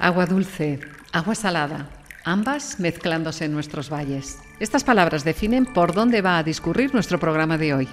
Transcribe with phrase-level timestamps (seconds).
[0.00, 0.78] Agua dulce,
[1.12, 1.88] agua salada,
[2.24, 4.38] ambas mezclándose en nuestros valles.
[4.60, 7.88] Estas palabras definen por dónde va a discurrir nuestro programa de hoy.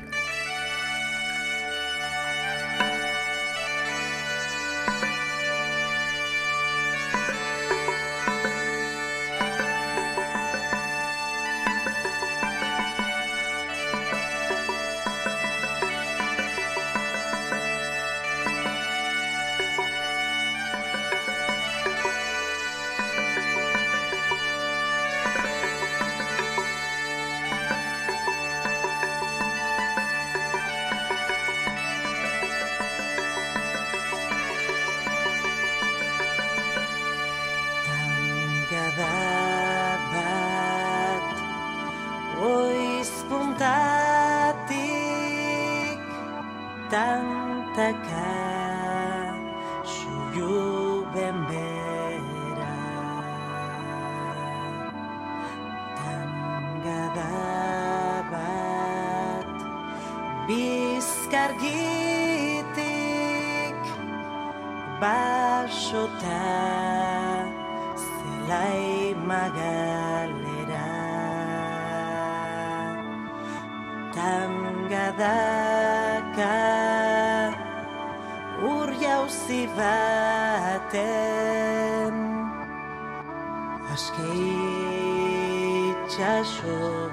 [86.16, 87.12] itxaso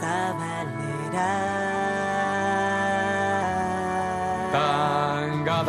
[0.00, 1.32] zabalera
[4.52, 5.62] Tanga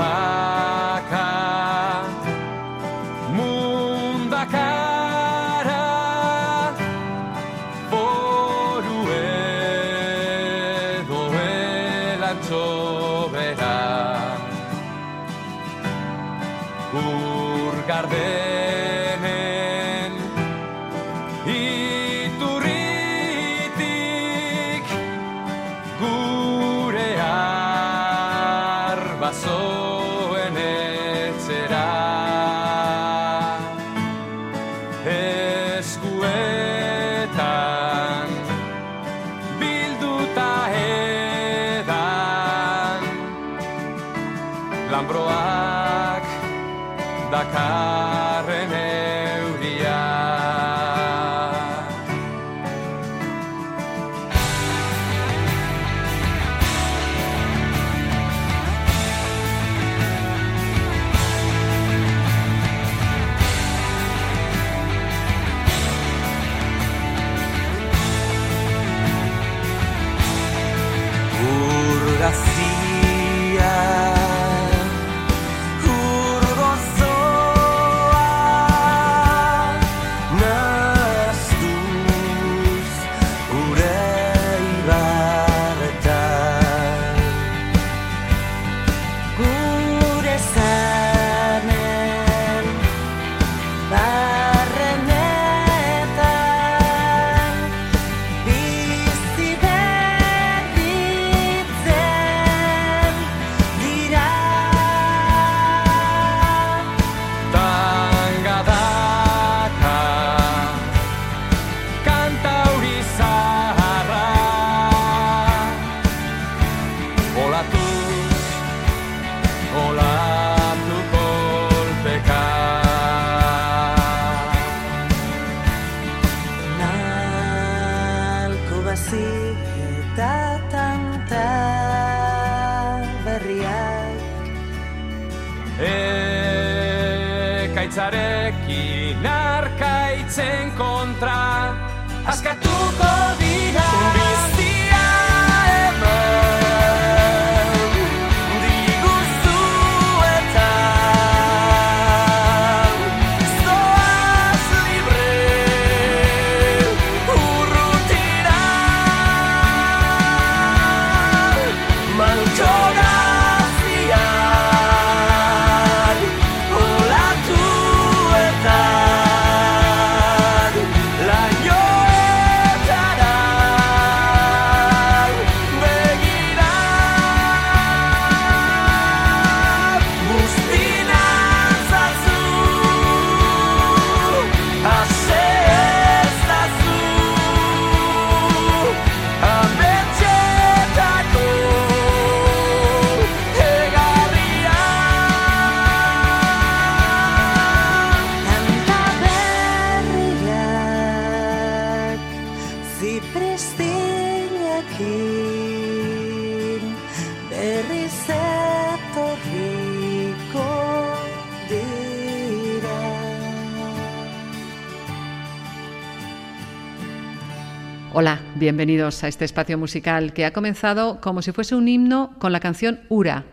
[218.59, 222.59] bienvenidos a este espacio musical que ha comenzado como si fuese un himno con la
[222.59, 223.45] canción Ura.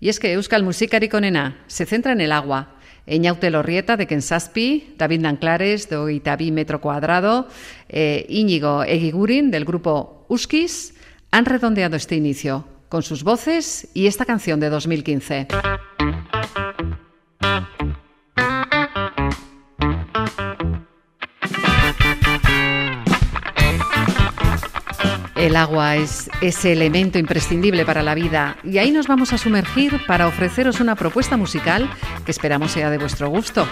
[0.00, 2.74] Y es que Euskal Musikari Konena se centra en el agua.
[3.06, 7.48] Eñaute Lorrieta de Kensaspi, David Nanclares de Oitabi Metro Cuadrado,
[7.88, 10.94] eh, Íñigo del grupo Uskis
[11.30, 15.48] han redondeado este inicio con sus voces y esta canción de 2015.
[25.48, 29.98] El agua es ese elemento imprescindible para la vida y ahí nos vamos a sumergir
[30.06, 31.88] para ofreceros una propuesta musical
[32.26, 33.66] que esperamos sea de vuestro gusto.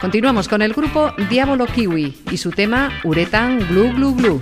[0.00, 4.40] Continuamos con el grupo Diablo Kiwi y su tema Uretan Glu Glu Glu.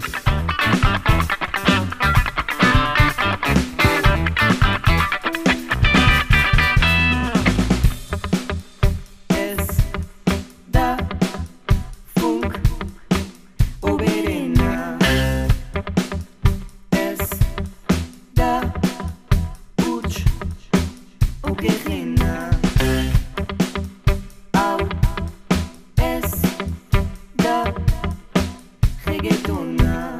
[29.19, 30.18] reggaetona.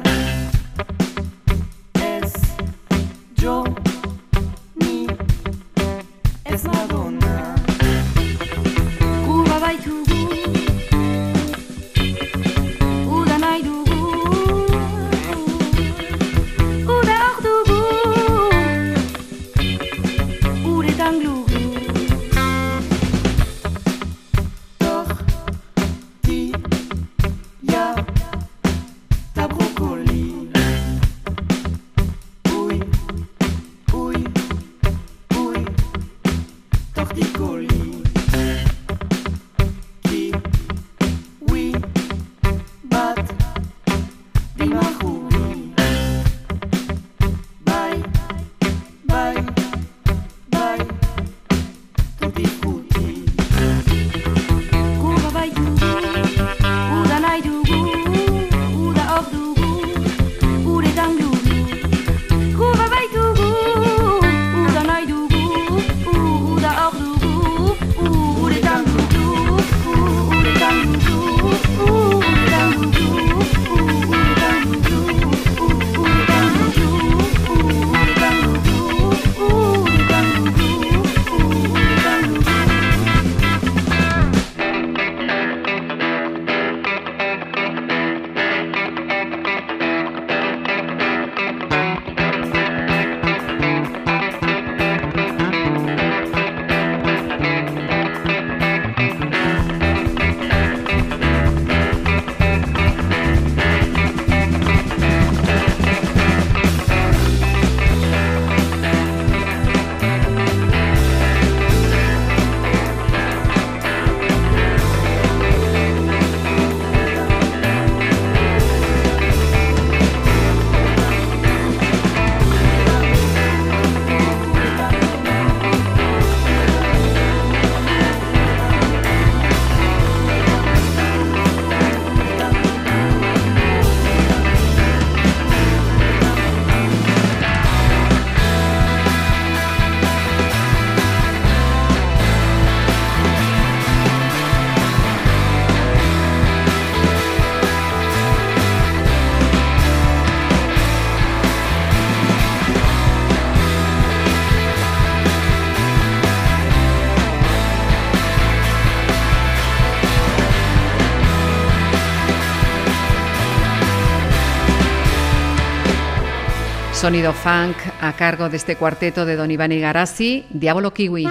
[167.09, 171.27] Sonido funk a cargo de este cuarteto de Don Iván Igarasi, Diablo Kiwi.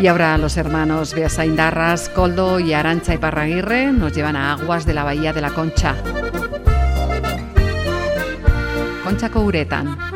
[0.00, 4.94] Y ahora los hermanos Beasaindarras, Coldo y Arancha y Parraguirre nos llevan a aguas de
[4.94, 5.96] la bahía de la Concha.
[9.04, 10.15] Concha Couretan.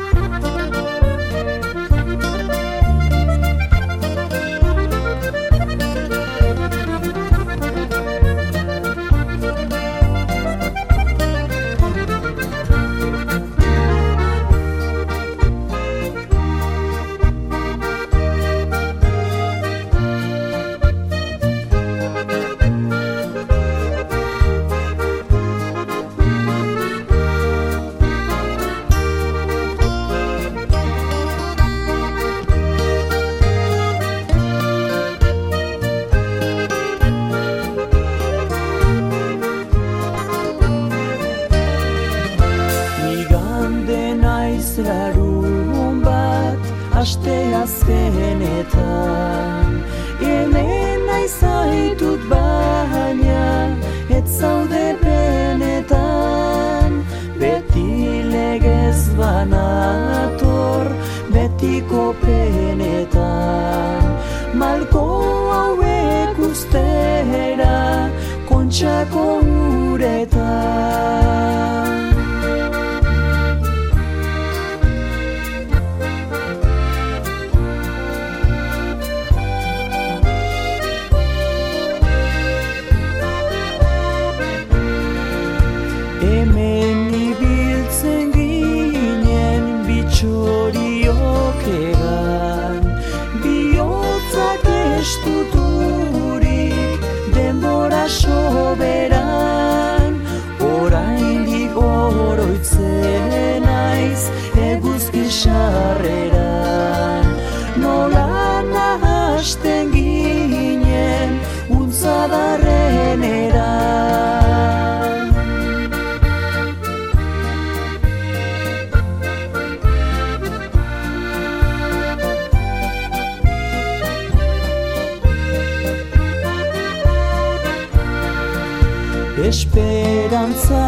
[129.81, 130.85] Esperantza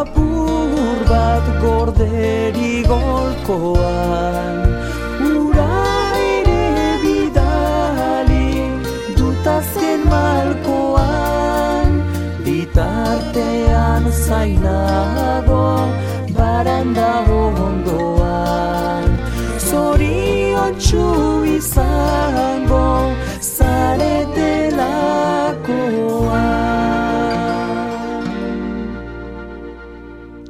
[0.00, 4.56] apur bat gorderi golkoan.
[5.40, 5.80] Ura
[6.32, 6.66] ere
[7.02, 8.50] bidali
[9.16, 11.88] dutazken malkoan.
[12.44, 15.64] Bitartean zainago
[16.36, 19.08] baranda ondoan.
[19.68, 21.08] Zorion txu
[21.56, 22.84] izango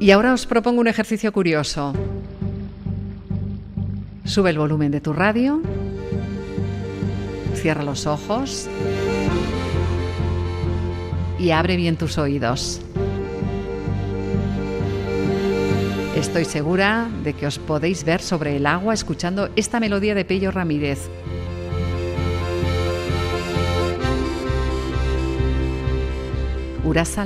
[0.05, 1.91] Y ahora os propongo un ejercicio curioso.
[4.23, 5.63] Sube el volumen de tu radio,
[7.55, 8.69] cierra los ojos
[11.39, 12.83] y abre bien tus oídos.
[16.15, 20.51] Estoy segura de que os podéis ver sobre el agua escuchando esta melodía de Pello
[20.51, 21.09] Ramírez.
[26.83, 27.25] Urasa.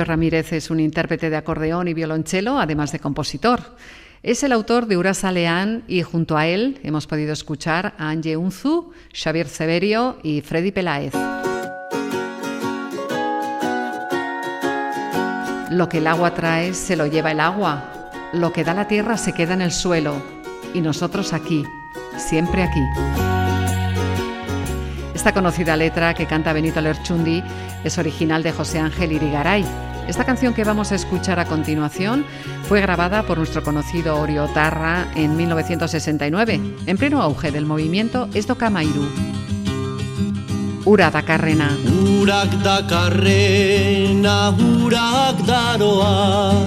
[0.00, 3.76] Ramírez es un intérprete de acordeón y violonchelo, además de compositor.
[4.22, 8.36] Es el autor de Urasa Leán y junto a él hemos podido escuchar a Angie
[8.36, 11.12] Unzu, Xavier Severio y Freddy Peláez.
[15.70, 19.16] Lo que el agua trae se lo lleva el agua, lo que da la tierra
[19.16, 20.22] se queda en el suelo
[20.72, 21.64] y nosotros aquí,
[22.16, 23.21] siempre aquí.
[25.22, 27.44] Esta conocida letra que canta Benito Lerchundi
[27.84, 29.64] es original de José Ángel Irigaray.
[30.08, 32.24] Esta canción que vamos a escuchar a continuación
[32.68, 38.58] fue grabada por nuestro conocido Orio Tarra en 1969, en pleno auge del movimiento Esdo
[38.58, 39.06] Kamairu.
[40.86, 41.70] Ura dakarrena.
[42.20, 46.66] Urak dakarrena, urak daroa,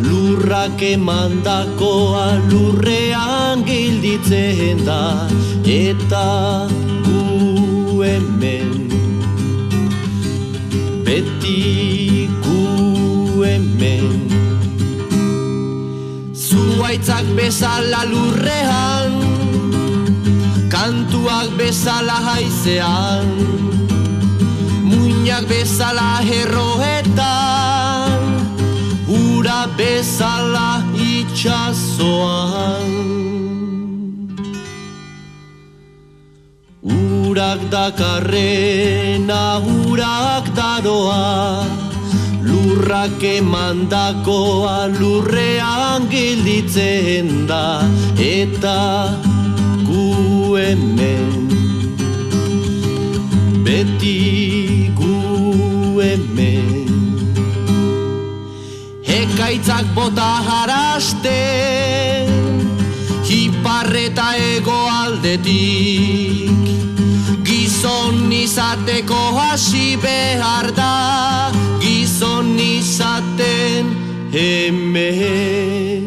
[0.00, 5.26] lurrak emandakoa lurrean gilditzen da,
[5.64, 6.68] eta
[8.02, 8.88] hemen,
[11.04, 12.60] beti gu
[13.44, 14.08] hemen.
[16.34, 19.12] Zuaitzak bezala lurrean,
[20.72, 23.28] kantuak bezala haizean,
[24.84, 28.20] muinak bezala herroetan,
[29.06, 32.90] ura bezala itxasoan.
[36.80, 41.60] Urak dakarrena, urak daroa,
[42.40, 47.84] lurrak emandakoa lurrean gilditzen da,
[48.16, 49.12] eta
[49.84, 51.52] gu hemen,
[53.60, 56.88] beti gu hemen.
[59.04, 61.40] Ekaitzak bota jaraste,
[63.28, 64.79] hiparreta ego
[65.20, 66.64] aldetik,
[67.44, 73.92] gizon izateko hasi behar da, gizon izaten
[74.32, 76.06] hemen.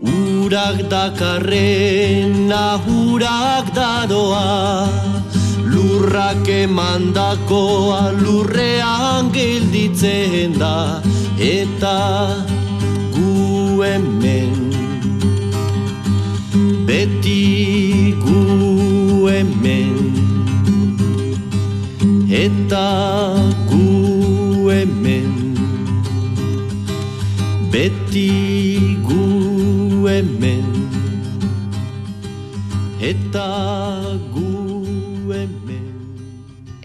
[0.00, 4.86] Urak dakarrena, urak daroa,
[5.66, 11.02] lurrak emandakoa lurrean gelditzen da,
[11.38, 11.98] eta
[13.16, 14.65] gu hemen,
[17.06, 19.94] beti gu hemen,
[22.28, 23.34] eta
[23.70, 25.54] gu hemen,
[27.70, 30.66] beti gu hemen,
[32.98, 33.50] eta
[34.34, 35.86] gu hemen.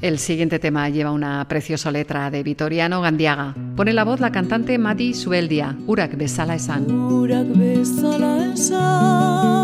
[0.01, 3.55] El siguiente tema lleva una preciosa letra de Vitoriano Gandiaga.
[3.75, 6.89] Pone la voz la cantante Mati Sueldia, Urak bezala esan.
[6.91, 9.60] Urak bezala esan,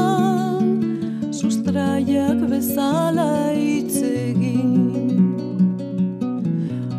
[1.78, 4.74] sustraiak bezala hitz egin.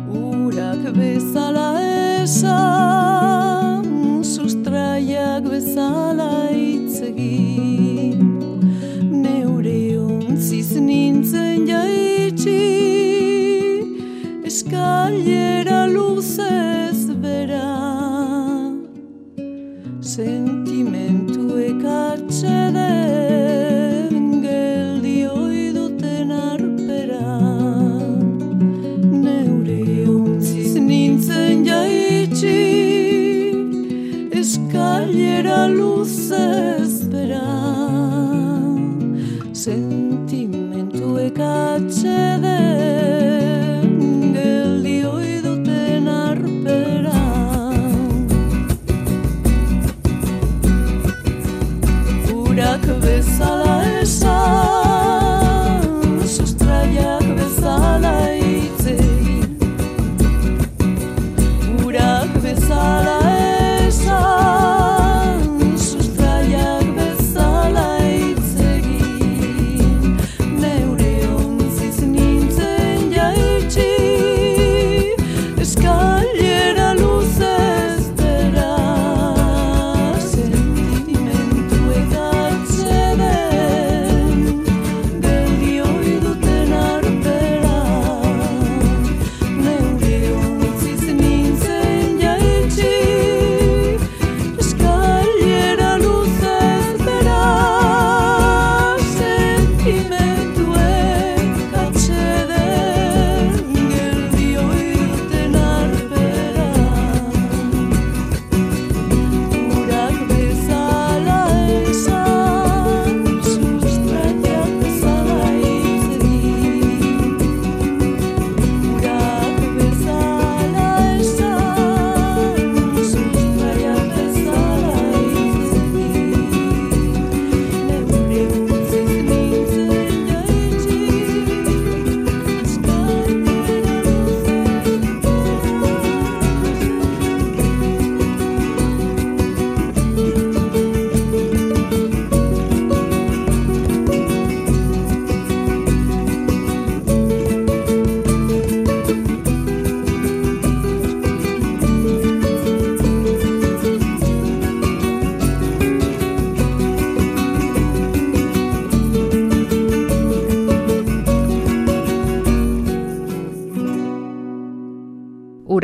[0.07, 1.69] Urak bezala
[2.23, 3.83] esan,
[4.23, 8.23] sustraiak bezala hitz egin.
[9.11, 12.63] Neure ontziz nintzen jaitsi,
[14.47, 17.67] eskailera luzez bera
[20.15, 23.58] sentimentuek atxeden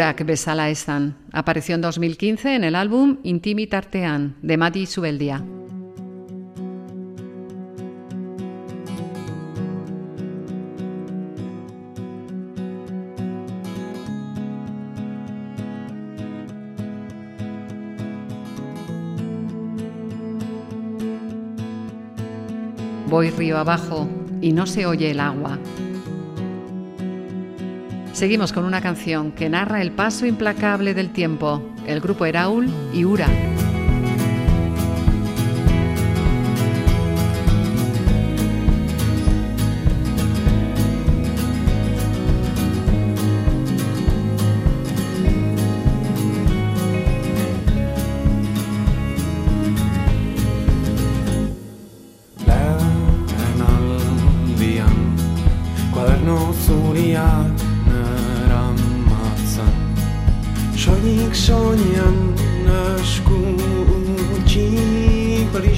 [0.06, 1.16] Urak bezala esan.
[1.32, 5.44] Apareció en 2015 en el álbum Intimitartean, de Mati Subeldia.
[23.10, 24.08] Voy río abajo
[24.40, 25.58] y no se oye el agua.
[28.16, 33.04] Seguimos con una canción que narra el paso implacable del tiempo, el grupo Eraul y
[33.04, 33.28] Ura.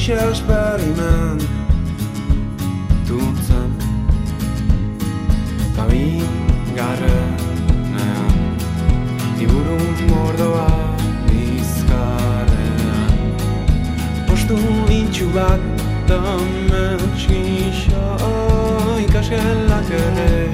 [0.08, 1.38] Parisa esperimen
[3.08, 3.72] Tutzen
[5.76, 7.36] Ta bigarrenean
[9.38, 10.70] Iburu mordoa
[11.28, 13.12] bizkarrean.
[14.28, 14.56] Postu
[14.88, 15.60] intxu bat
[16.08, 18.08] Tamets gisa
[19.04, 20.47] ikasgelak ere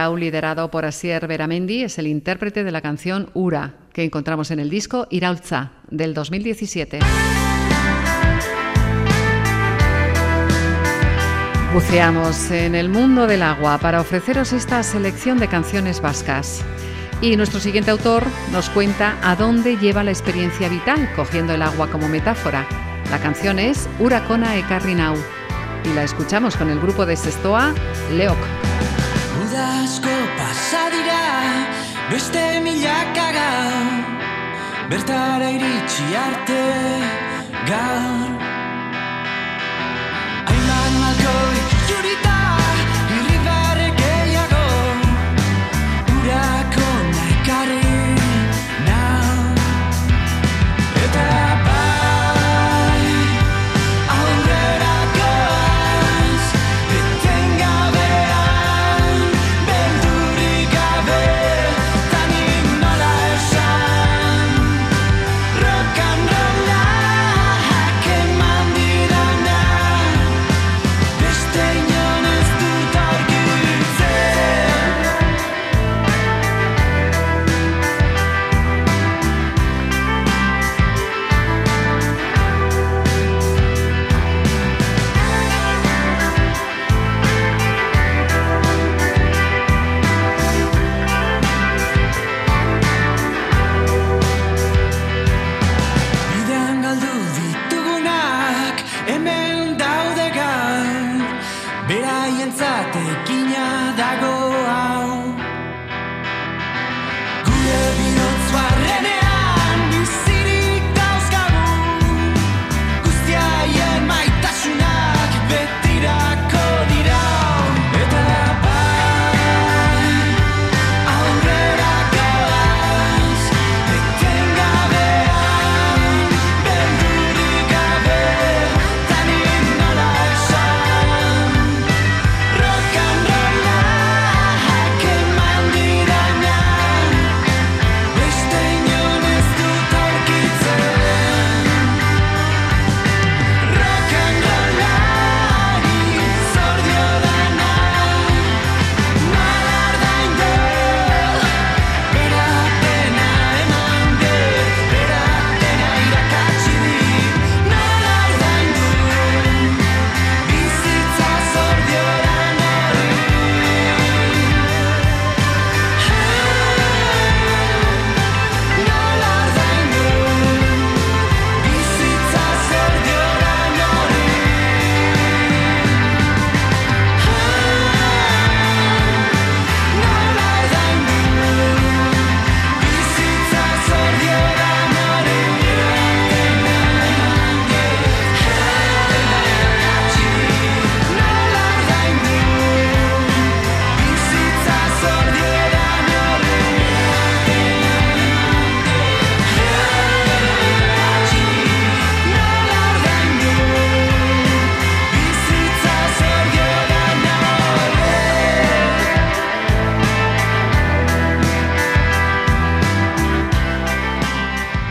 [0.00, 4.58] Erau, liderado por Asier Beramendi, es el intérprete de la canción Ura, que encontramos en
[4.58, 7.00] el disco Iraultza, del 2017.
[11.74, 16.64] Buceamos en el mundo del agua para ofreceros esta selección de canciones vascas.
[17.20, 21.90] Y nuestro siguiente autor nos cuenta a dónde lleva la experiencia vital cogiendo el agua
[21.90, 22.66] como metáfora.
[23.10, 25.16] La canción es Urakona Ekarrinau
[25.84, 27.74] y la escuchamos con el grupo de Sestoa,
[29.60, 29.70] Leok.
[29.70, 31.24] Udasko pasa dira
[32.10, 33.84] beste milaka gau
[34.90, 36.64] Bertara iritsi arte
[37.68, 38.39] gaur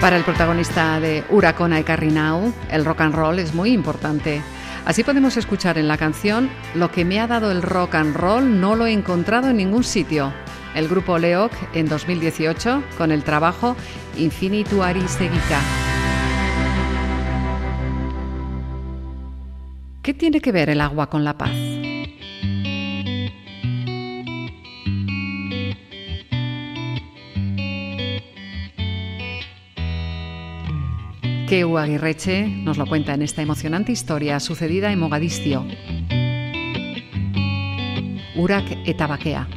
[0.10, 4.42] Para el protagonista de Huracona y Carrinau, el rock and roll es muy importante.
[4.84, 8.60] Así podemos escuchar en la canción Lo que me ha dado el rock and roll
[8.60, 10.34] no lo he encontrado en ningún sitio.
[10.74, 13.76] El grupo Leoc en 2018 con el trabajo
[14.18, 15.60] Infinituari Seguica.
[20.02, 21.69] ¿Qué tiene que ver el agua con la paz?
[31.50, 35.66] Keu Aguirreche nos lo cuenta en esta emocionante historia sucedida en Mogadiscio.
[38.36, 39.48] Urak eta bakea.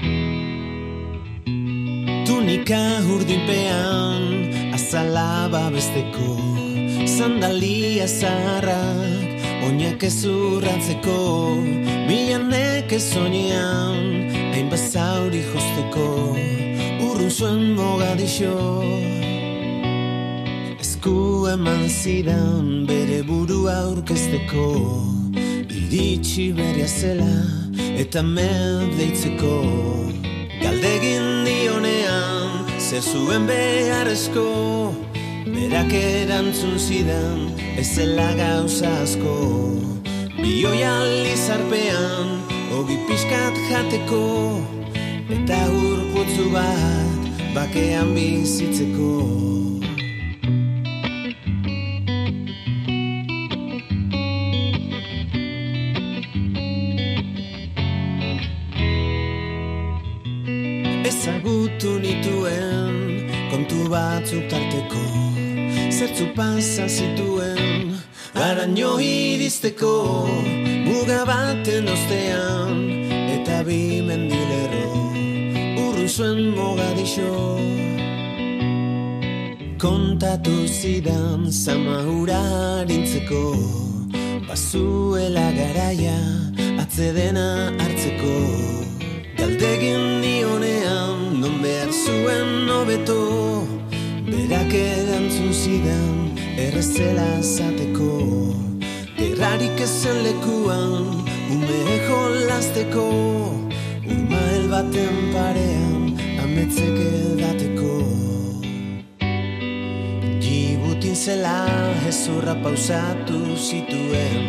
[2.25, 6.39] Tunika urdinpean azala babesteko
[7.05, 9.29] Sandalia zaharrak
[9.69, 11.61] oinak ezurratzeko
[12.09, 16.09] Milanek ezonean hainbat zauri josteko
[17.05, 18.57] Urrun zuen mogadixo
[21.03, 24.67] Esku eman zidan bere burua aurkezteko.
[25.67, 27.43] Iritsi berea zela
[27.99, 29.57] eta med deitzeko.
[30.61, 34.47] Galdegin dionean zer zuen beharrezko?
[35.49, 39.35] Berak erantzun zidan ez zela gauza asko.
[40.39, 42.31] Bioi alizarpean
[42.79, 44.23] ogi pixkat jateko.
[45.35, 49.72] Eta urputzu bat bakean bizitzeko
[66.23, 67.99] Zertzu pasa zituen
[68.35, 70.27] Araño iristeko
[70.87, 72.91] Muga baten ostean
[73.35, 74.87] Eta bi mendilerro
[75.83, 77.59] Urrun zuen mogadixo
[79.79, 83.45] Kontatu zidan zama hurarintzeko
[84.47, 86.19] Bazuela garaia
[86.83, 88.35] atzedena hartzeko.
[89.39, 93.42] Galdegin nionean non behar zuen hobeto
[94.53, 96.17] Berak erantzun zidan
[96.61, 98.09] errezela zateko
[99.17, 101.07] Gerrarik ezen lekuan
[101.55, 103.05] ume jolazteko
[104.11, 106.03] Urmael baten parean
[106.45, 107.97] ametzek edateko.
[110.45, 111.57] Gibutin zela
[112.13, 114.45] ezurra pausatu zituen.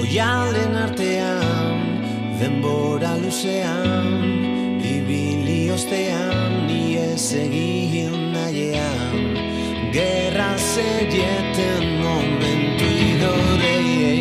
[0.00, 1.84] Oialen artean,
[2.40, 4.08] denbora luzean
[4.80, 6.65] Ibili ostean,
[7.16, 9.36] egin nahiean
[9.92, 14.15] Gerra zeieten momentu idorei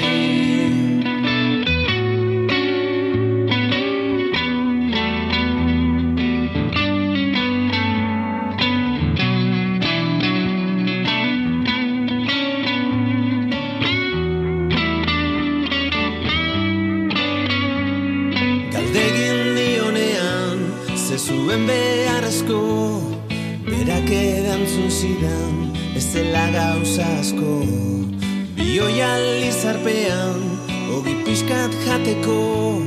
[32.06, 32.82] pixkat jateko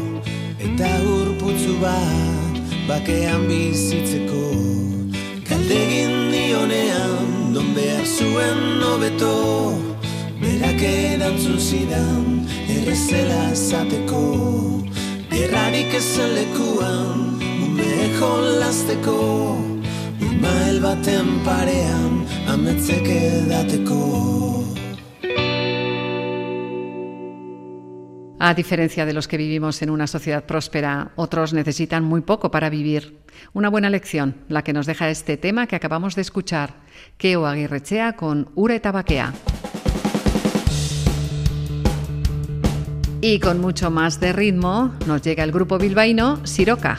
[0.59, 2.55] Eta urputzu bat,
[2.89, 4.43] bakean bizitzeko.
[5.49, 9.75] Galdegin dionean, non behar zuen hobeto
[10.41, 14.83] Berak erantzun zidan, errezela zateko
[15.31, 19.19] Gerrarik ezen lekuan, ume jolazteko
[20.21, 24.48] Urmael baten parean, ametzek edateko
[28.41, 32.71] A diferencia de los que vivimos en una sociedad próspera, otros necesitan muy poco para
[32.71, 33.19] vivir.
[33.53, 36.75] Una buena lección, la que nos deja este tema que acabamos de escuchar,
[37.17, 39.35] Keo Aguirrechea con Ura eta Bakea.
[43.21, 46.97] Y con mucho más de ritmo nos llega el grupo bilbaíno Siroca.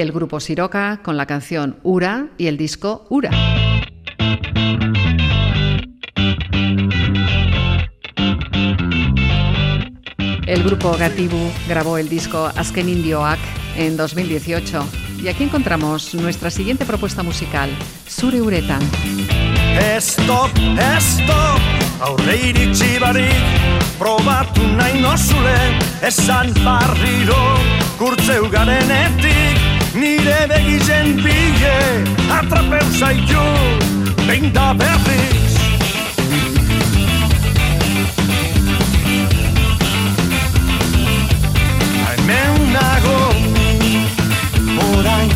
[0.00, 3.30] El grupo Siroca con la canción Ura y el disco Ura.
[10.46, 13.38] El grupo Gatibu grabó el disco Asken Indioak
[13.76, 14.84] en 2018
[15.22, 17.70] y aquí encontramos nuestra siguiente propuesta musical,
[18.08, 18.80] Sure Uretan.
[22.00, 25.56] Aurre iritsi barik Probatu nahi nozule,
[26.00, 27.36] esan barriro
[27.98, 29.60] Kurtzeu garenetik,
[30.00, 31.78] nire begizen bile
[32.38, 33.44] Atrapeu zaitu,
[34.26, 35.54] behin da berriz.
[42.06, 43.20] Hemen nago,
[44.88, 45.30] orain.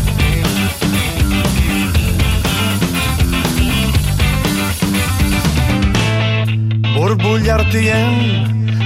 [6.94, 8.14] Burbullartien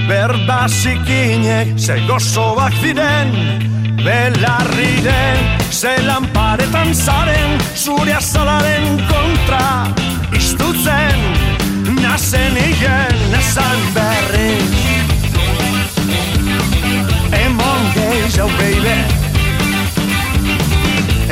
[0.09, 3.31] berba zikinek Ze gozoak diren
[4.03, 9.87] Belarriren Ze lanparetan zaren Zure azalaren kontra.
[10.31, 11.19] Iztutzen
[12.01, 14.57] Nazen igen Esan berri
[17.31, 18.97] Emon gehiago baby.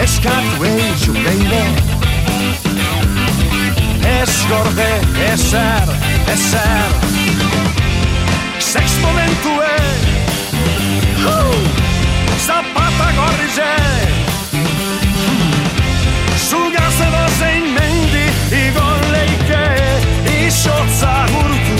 [0.03, 1.63] Eskatu eixu baby.
[4.21, 4.91] Ez gorde
[5.33, 5.87] ezer,
[6.33, 6.91] ezer.
[8.59, 9.75] Sex momentue
[11.25, 11.55] uh,
[12.45, 14.16] Zapata gorrize
[16.49, 18.25] Zugaz edo zein mendi
[18.61, 19.63] Igon leike
[20.47, 21.79] Isotza gurtu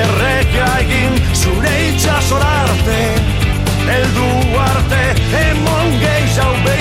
[0.00, 3.00] Erreka egin Zure itxasor arte
[3.98, 4.30] Eldu
[4.68, 5.04] arte
[5.44, 6.75] Emon gehiago baby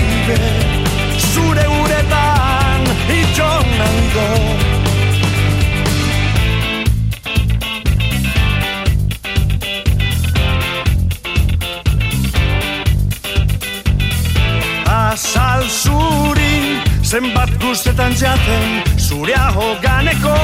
[18.05, 20.35] guztetan jaten Zurea hoganeko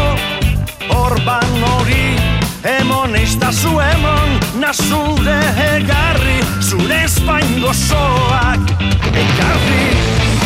[0.90, 2.16] orban hori
[2.64, 5.40] Emon eiztazu emon nazure
[5.76, 8.74] egarri Zure espain gozoak
[9.14, 10.41] ekarri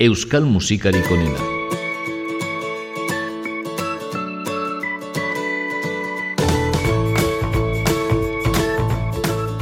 [0.00, 1.40] Euskal musikarik onena.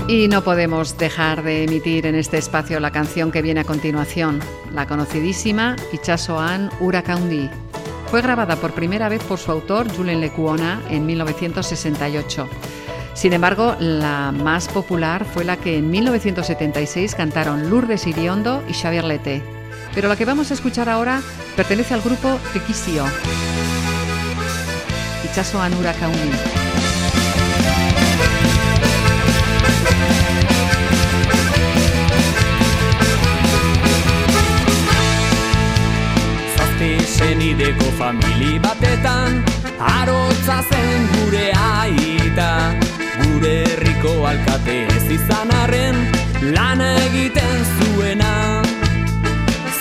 [0.09, 4.41] Y no podemos dejar de emitir en este espacio la canción que viene a continuación,
[4.75, 7.49] la conocidísima Itxasoan Urakaundi.
[8.11, 12.47] Fue grabada por primera vez por su autor, Julen Lecuona, en 1968.
[13.15, 19.05] Sin embargo, la más popular fue la que en 1976 cantaron Lourdes Iriondo y Xavier
[19.05, 19.56] Lete.
[19.97, 21.23] Pero la que vamos a escuchar ahora
[21.57, 23.07] pertenece al grupo Tekisio.
[25.25, 26.37] Itxasoan Urakaundi.
[36.59, 39.43] Zazpi senideko famili batetan
[39.81, 42.51] Arotza zen gure aita
[43.23, 46.05] Gure herriko alkate ez izan arren
[46.53, 48.46] Lana egiten zuena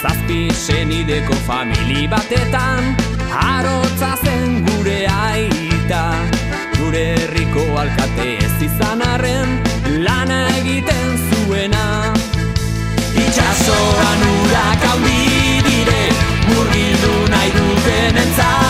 [0.05, 2.91] Zazpi senideko famili batetan
[3.33, 6.01] Arotza zen gure aita.
[6.75, 9.55] Gure herriko alkate ez izan arren
[10.05, 12.13] Lana egiten zuena.
[13.23, 16.05] Itxasoan urak handi dire
[16.51, 18.64] Murgildu nahi duten entzat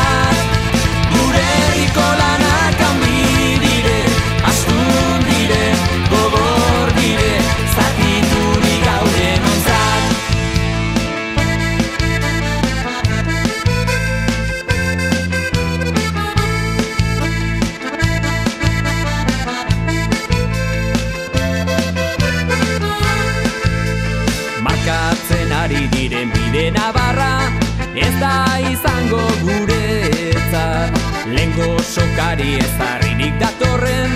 [32.54, 34.16] ez harririk datorren,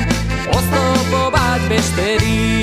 [0.53, 2.58] oztopo bat besterik.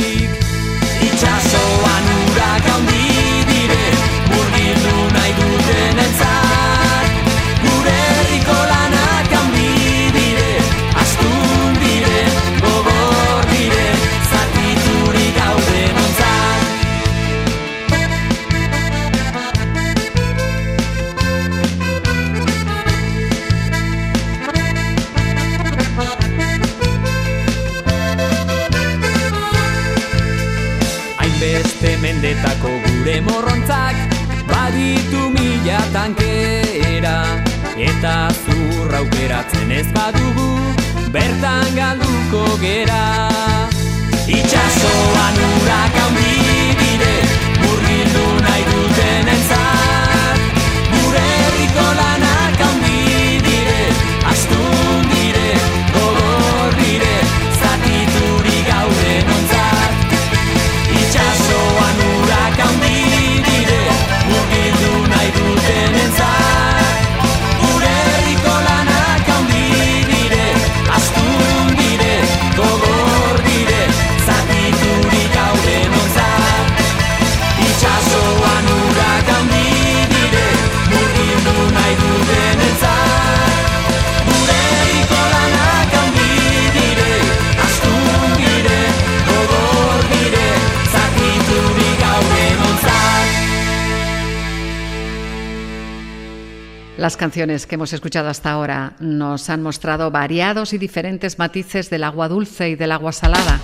[97.07, 102.03] Las canciones que hemos escuchado hasta ahora nos han mostrado variados y diferentes matices del
[102.03, 103.61] agua dulce y del agua salada.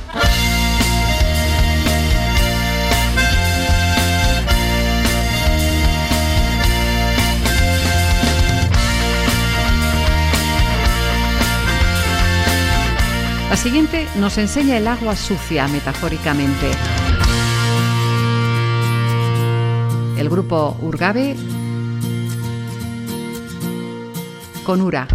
[13.51, 16.70] La siguiente nos enseña el agua sucia metafóricamente.
[20.16, 21.34] El grupo Urgabe
[24.63, 25.07] con URA.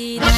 [0.00, 0.29] see.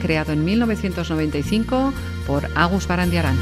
[0.00, 1.92] Creado en 1995
[2.26, 3.36] por Agus Barandiarán.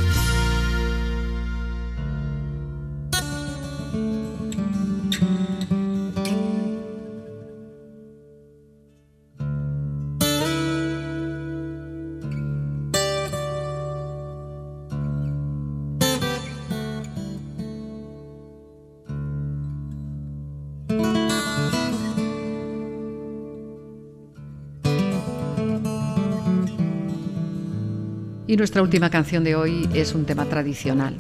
[28.57, 31.15] Nuestra última canción de hoy es un tema tradicional.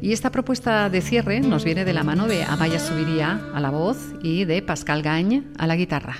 [0.00, 3.70] Y esta propuesta de cierre nos viene de la mano de Amaya Subiría a la
[3.70, 6.16] voz y de Pascal Gagne a la guitarra.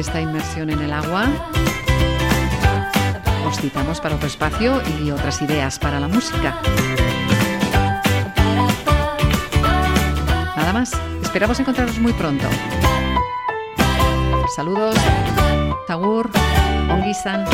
[0.00, 1.28] Esta inmersión en el agua.
[3.46, 6.58] Os citamos para otro espacio y otras ideas para la música.
[10.56, 10.92] Nada más,
[11.22, 12.46] esperamos encontraros muy pronto.
[14.56, 14.96] Saludos,
[15.86, 16.30] Tagur,
[16.90, 17.44] Ongisan.